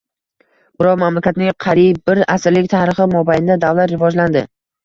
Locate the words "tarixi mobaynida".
2.75-3.63